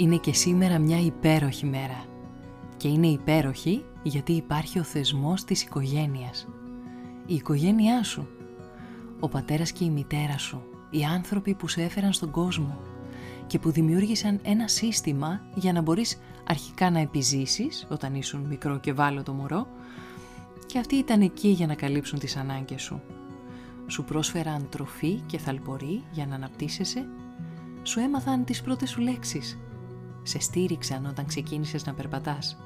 Είναι 0.00 0.16
και 0.16 0.32
σήμερα 0.32 0.78
μια 0.78 1.00
υπέροχη 1.00 1.66
μέρα. 1.66 2.04
Και 2.76 2.88
είναι 2.88 3.06
υπέροχη 3.06 3.84
γιατί 4.02 4.32
υπάρχει 4.32 4.78
ο 4.78 4.82
θεσμός 4.82 5.44
της 5.44 5.62
οικογένειας. 5.62 6.48
Η 7.26 7.34
οικογένειά 7.34 8.02
σου. 8.02 8.28
Ο 9.20 9.28
πατέρας 9.28 9.72
και 9.72 9.84
η 9.84 9.90
μητέρα 9.90 10.38
σου. 10.38 10.62
Οι 10.90 11.04
άνθρωποι 11.04 11.54
που 11.54 11.68
σε 11.68 11.82
έφεραν 11.82 12.12
στον 12.12 12.30
κόσμο 12.30 12.78
και 13.46 13.58
που 13.58 13.70
δημιούργησαν 13.70 14.38
ένα 14.42 14.68
σύστημα 14.68 15.40
για 15.54 15.72
να 15.72 15.80
μπορείς 15.80 16.20
αρχικά 16.46 16.90
να 16.90 16.98
επιζήσεις 16.98 17.86
όταν 17.90 18.14
ήσουν 18.14 18.40
μικρό 18.40 18.78
και 18.78 18.92
βάλω 18.92 19.22
το 19.22 19.32
μωρό 19.32 19.66
και 20.66 20.78
αυτοί 20.78 20.94
ήταν 20.96 21.20
εκεί 21.20 21.48
για 21.48 21.66
να 21.66 21.74
καλύψουν 21.74 22.18
τις 22.18 22.36
ανάγκες 22.36 22.82
σου. 22.82 23.00
Σου 23.86 24.04
πρόσφεραν 24.04 24.68
τροφή 24.68 25.22
και 25.26 25.38
θαλπορή 25.38 26.02
για 26.10 26.26
να 26.26 26.34
αναπτύσσεσαι. 26.34 27.06
Σου 27.82 28.00
έμαθαν 28.00 28.44
τις 28.44 28.62
πρώτες 28.62 28.90
σου 28.90 29.00
λέξεις 29.00 29.58
σε 30.22 30.40
στήριξαν 30.40 31.06
όταν 31.06 31.26
ξεκίνησες 31.26 31.86
να 31.86 31.92
περπατάς. 31.92 32.56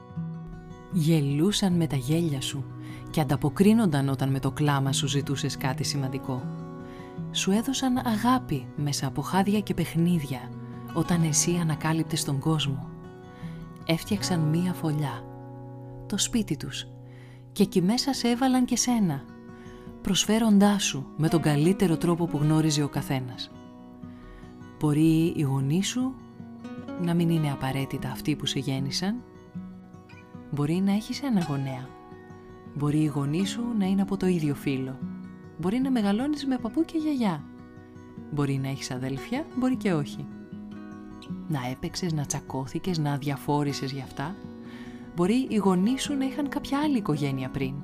Γελούσαν 0.92 1.72
με 1.72 1.86
τα 1.86 1.97
γέλια 1.97 2.41
σου 2.41 2.64
και 3.10 3.20
ανταποκρίνονταν 3.20 4.08
όταν 4.08 4.30
με 4.30 4.38
το 4.38 4.50
κλάμα 4.50 4.92
σου 4.92 5.06
ζητούσες 5.06 5.56
κάτι 5.56 5.84
σημαντικό. 5.84 6.42
Σου 7.30 7.50
έδωσαν 7.50 7.97
αγάπη 7.97 8.66
μέσα 8.77 9.06
από 9.06 9.22
χάδια 9.22 9.60
και 9.60 9.75
παιχνίδια 9.75 10.50
όταν 10.94 11.22
εσύ 11.22 11.58
ανακάλυπτες 11.60 12.25
τον 12.25 12.38
κόσμο. 12.38 12.88
Έφτιαξαν 13.86 14.41
μία 14.41 14.72
φωλιά, 14.72 15.25
το 16.06 16.19
σπίτι 16.19 16.56
τους 16.56 16.86
και 17.52 17.62
εκεί 17.62 17.82
μέσα 17.82 18.12
σε 18.12 18.28
έβαλαν 18.28 18.64
και 18.64 18.77
σένα, 18.77 19.25
προσφέροντάς 20.02 20.84
σου 20.84 21.06
με 21.16 21.28
τον 21.28 21.41
καλύτερο 21.42 21.97
τρόπο 21.97 22.27
που 22.27 22.38
γνώριζε 22.38 22.82
ο 22.82 22.88
καθένας. 22.88 23.50
Μπορεί 24.78 25.32
οι 25.36 25.42
γονείς 25.42 25.88
σου 25.88 26.14
να 27.03 27.14
μην 27.14 27.31
είναι 27.31 27.50
απαραίτητα 27.50 28.11
αυτοί 28.11 28.37
που 28.37 28.47
σε 28.47 28.59
γέννησαν. 28.59 29.23
Μπορεί 30.50 30.75
να 30.75 30.92
έχεις 30.92 31.23
ένα 31.23 31.45
γονέα. 31.48 31.89
Μπορεί 32.75 32.98
η 32.98 33.06
γονείς 33.06 33.50
σου 33.50 33.62
να 33.78 33.87
είναι 33.87 34.03
από 34.03 34.17
το 34.17 34.27
ίδιο 34.27 34.55
φύλλο. 34.55 34.98
Μπορεί 35.59 35.78
να 35.78 35.91
μεγαλώνεις 35.91 36.47
με 36.47 36.59
παππού 36.59 36.84
και 36.84 36.99
γιαγιά. 36.99 37.44
Μπορεί 38.31 38.59
να 38.62 38.69
έχεις 38.69 38.91
αδέλφια, 38.91 39.47
μπορεί 39.59 39.77
και 39.77 39.93
όχι. 39.93 40.27
Να 41.49 41.59
έπαιξες, 41.71 42.12
να 42.12 42.27
τσακώθηκες, 42.27 42.99
να 42.99 43.12
αδιαφόρησες 43.12 43.93
γι' 43.93 44.00
αυτά. 44.00 44.34
Μπορεί 45.16 45.47
οι 45.49 45.56
γονείς 45.56 46.03
σου 46.03 46.15
να 46.15 46.25
είχαν 46.25 46.49
κάποια 46.49 46.78
άλλη 46.78 46.97
οικογένεια 46.97 47.49
πριν. 47.49 47.75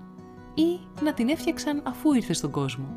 Ή 0.55 0.81
να 1.03 1.13
την 1.13 1.29
έφτιαξαν 1.29 1.83
αφού 1.85 2.13
ήρθες 2.13 2.37
στον 2.37 2.51
κόσμο. 2.51 2.97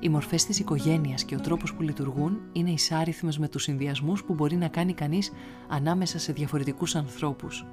Οι 0.00 0.08
μορφές 0.08 0.44
της 0.44 0.58
οικογένειας 0.58 1.24
και 1.24 1.34
ο 1.34 1.40
τρόπος 1.40 1.74
που 1.74 1.82
λειτουργούν 1.82 2.40
είναι 2.52 2.70
εισάριθμες 2.70 3.38
με 3.38 3.48
τους 3.48 3.62
συνδυασμούς 3.62 4.24
που 4.24 4.34
μπορεί 4.34 4.56
να 4.56 4.68
κάνει 4.68 4.92
κανείς 4.92 5.32
ανάμεσα 5.68 6.18
σε 6.18 6.32
διαφορετικούς 6.32 6.94
ανθρώπους. 6.94 7.66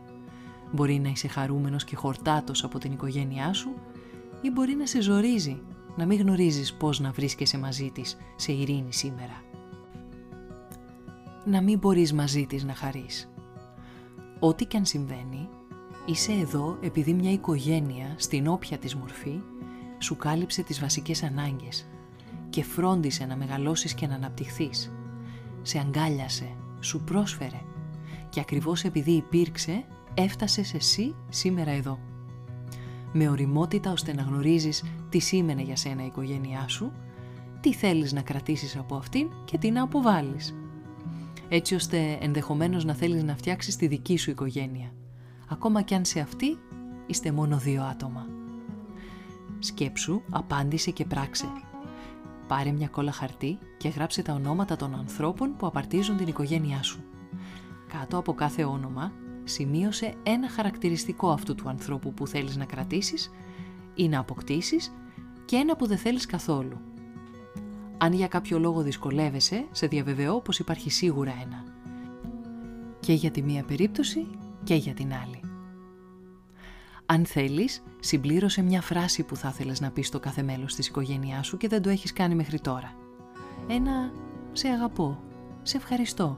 Μπορεί 0.72 1.00
να 1.00 1.10
είσαι 1.10 1.28
χαρούμενος 1.28 1.84
και 1.84 1.96
χορτάτος 1.96 2.64
από 2.64 2.80
την 2.80 2.92
οικογένειά 2.92 3.54
σου 3.54 3.74
ή 4.42 4.52
μπορεί 4.52 4.76
να 4.76 4.86
σε 4.86 5.02
ζορίζει, 5.02 5.62
να 5.96 6.06
μην 6.06 6.20
γνωρίζεις 6.20 6.74
πώς 6.74 7.00
να 7.00 7.12
βρίσκεσαι 7.12 7.58
μαζί 7.58 7.92
της 7.94 8.18
σε 8.36 8.52
ειρήνη 8.52 8.94
σήμερα. 8.94 9.44
Να 11.46 11.62
μην 11.62 11.80
μπορείς 11.80 12.14
μαζί 12.14 12.46
της 12.46 12.64
να 12.64 12.74
χαρείς. 12.74 13.30
Ό,τι 14.40 14.66
και 14.66 14.78
αν 14.78 14.86
συμβαίνει, 14.86 15.50
είσαι 16.06 16.32
εδώ 16.32 16.78
επειδή 16.82 17.14
μια 17.14 17.32
οικογένεια, 17.32 18.14
στην 18.18 18.48
όποια 18.48 18.78
της 18.78 18.96
μορφή, 18.96 19.40
σου 20.00 20.16
κάλυψε 20.16 20.64
τις 20.64 20.80
βασικές 20.80 21.24
ανάγκες 21.24 21.88
και 22.56 22.64
φρόντισε 22.64 23.26
να 23.26 23.36
μεγαλώσεις 23.36 23.94
και 23.94 24.08
να 24.08 24.16
αναπτυχθείς. 24.16 24.92
Σε 25.62 25.80
αγκάλιασε, 25.80 26.56
σου 26.80 27.02
πρόσφερε 27.02 27.62
και 28.30 28.40
ακριβώς 28.40 28.84
επειδή 28.84 29.12
υπήρξε 29.12 29.84
έφτασες 30.14 30.74
εσύ 30.74 31.16
σήμερα 31.30 31.72
εδώ. 31.72 32.00
Με 33.14 33.30
οριμότητα 33.30 33.92
ώστε 33.92 34.14
να 34.14 34.22
γνωρίζεις 34.22 34.84
τι 35.10 35.20
σήμαινε 35.20 35.62
για 35.62 35.76
σένα 35.76 36.04
η 36.04 36.06
οικογένειά 36.06 36.68
σου, 36.68 36.92
τι 37.62 37.74
θέλεις 37.74 38.14
να 38.14 38.22
κρατήσεις 38.22 38.78
από 38.78 38.96
αυτήν 38.96 39.30
και 39.46 39.58
τι 39.58 39.72
να 39.72 39.84
αποβάλεις. 39.84 40.56
Έτσι 41.50 41.76
ώστε 41.76 42.18
ενδεχομένως 42.22 42.86
να 42.86 42.94
θέλεις 42.94 43.24
να 43.24 43.36
φτιάξεις 43.36 43.76
τη 43.76 43.88
δική 43.88 44.18
σου 44.18 44.30
οικογένεια, 44.30 44.94
ακόμα 45.50 45.82
κι 45.82 45.94
αν 45.94 46.06
σε 46.06 46.20
αυτή 46.20 46.58
είστε 47.06 47.32
μόνο 47.32 47.58
δύο 47.58 47.84
άτομα. 47.84 48.28
Σκέψου, 49.60 50.22
απάντησε 50.30 50.92
και 50.92 51.06
πράξε 51.06 51.48
Πάρε 52.48 52.72
μια 52.72 52.88
κόλλα 52.88 53.12
χαρτί 53.12 53.58
και 53.78 53.90
γράψε 53.90 54.22
τα 54.22 54.34
ονόματα 54.34 54.76
των 54.76 54.96
ανθρώπων 54.96 55.56
που 55.58 55.66
απαρτίζουν 55.66 56.18
την 56.18 56.28
οικογένειά 56.28 56.84
σου. 56.84 57.04
Κάτω 58.00 58.18
από 58.18 58.34
κάθε 58.34 58.64
όνομα 58.64 59.12
σημείωσε 59.44 60.14
ένα 60.24 60.50
χαρακτηριστικό 60.50 61.30
αυτού 61.30 61.56
του 61.56 61.70
ανθρώπου 61.70 62.14
που 62.14 62.28
θέλεις 62.28 62.58
να 62.58 62.66
κρατήσεις 62.66 63.32
ή 63.96 64.08
να 64.08 64.20
αποκτήσεις 64.20 64.94
και 65.46 65.56
ένα 65.56 65.76
που 65.76 65.88
δεν 65.88 65.98
θέλεις 65.98 66.26
καθόλου. 66.26 66.78
Αν 67.98 68.14
για 68.14 68.28
κάποιο 68.28 68.60
λόγο 68.60 68.82
δυσκολεύεσαι, 68.82 69.66
σε 69.72 69.88
διαβεβαιώ 69.88 70.42
πως 70.42 70.60
υπάρχει 70.60 70.90
σίγουρα 70.90 71.34
ένα. 71.42 71.64
Και 73.00 73.14
για 73.14 73.32
τη 73.32 73.42
μία 73.42 73.64
περίπτωση 73.64 74.28
και 74.64 74.76
για 74.76 74.94
την 74.94 75.14
άλλη. 75.14 75.45
Αν 77.06 77.26
θέλεις, 77.26 77.84
συμπλήρωσε 78.00 78.62
μια 78.62 78.82
φράση 78.82 79.24
που 79.24 79.36
θα 79.36 79.50
ήθελες 79.54 79.82
να 79.82 79.92
πεις 79.92 80.08
στο 80.08 80.20
κάθε 80.20 80.44
μέλος 80.44 80.76
της 80.76 80.88
οικογένειάς 80.88 81.48
σου 81.48 81.58
και 81.58 81.68
δεν 81.68 81.82
το 81.82 81.90
έχεις 81.90 82.14
κάνει 82.14 82.36
μέχρι 82.36 82.60
τώρα. 82.60 82.96
Ένα 83.68 84.12
«σε 84.52 84.68
αγαπώ», 84.68 85.20
«σε 85.62 85.78
ευχαριστώ» 85.78 86.38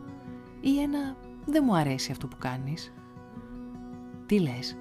ή 0.61 0.81
ένα 0.81 1.15
«δεν 1.45 1.63
μου 1.65 1.75
αρέσει 1.75 2.11
αυτό 2.11 2.27
που 2.27 2.37
κάνεις». 2.39 2.93
Τι 4.25 4.39
λες, 4.39 4.77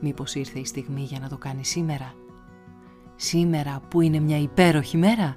μήπως 0.00 0.34
ήρθε 0.34 0.58
η 0.58 0.64
στιγμή 0.64 1.02
για 1.02 1.18
να 1.18 1.28
το 1.28 1.38
κάνεις 1.38 1.68
σήμερα; 1.68 2.14
Σήμερα 3.16 3.80
που 3.88 4.00
είναι 4.00 4.18
μια 4.20 4.38
υπέροχη 4.38 4.96
μέρα; 4.96 5.36